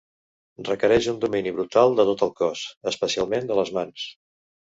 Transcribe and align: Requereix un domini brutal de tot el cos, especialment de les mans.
Requereix 0.69 1.09
un 1.11 1.19
domini 1.25 1.53
brutal 1.57 1.93
de 1.99 2.05
tot 2.07 2.25
el 2.29 2.33
cos, 2.41 2.65
especialment 2.93 3.53
de 3.53 3.61
les 3.61 3.73
mans. 3.79 4.09